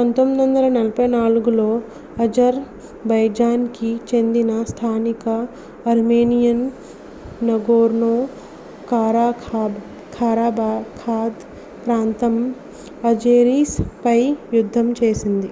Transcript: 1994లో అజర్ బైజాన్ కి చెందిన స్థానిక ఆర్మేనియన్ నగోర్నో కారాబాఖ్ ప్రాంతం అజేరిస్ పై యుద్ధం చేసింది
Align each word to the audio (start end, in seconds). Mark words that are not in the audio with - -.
1994లో 0.00 1.70
అజర్ 2.24 2.58
బైజాన్ 3.06 3.64
కి 3.72 3.90
చెందిన 4.10 4.50
స్థానిక 4.70 5.24
ఆర్మేనియన్ 5.86 6.62
నగోర్నో 7.44 8.12
కారాబాఖ్ 10.12 11.02
ప్రాంతం 11.82 12.36
అజేరిస్ 13.10 13.76
పై 14.04 14.18
యుద్ధం 14.54 14.88
చేసింది 15.02 15.50